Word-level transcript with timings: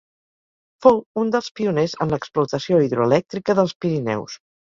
Fou 0.85 0.95
un 1.23 1.29
dels 1.35 1.49
pioners 1.59 1.93
en 2.07 2.15
l'explotació 2.15 2.81
hidroelèctrica 2.87 3.57
dels 3.61 3.79
Pirineus. 3.87 4.41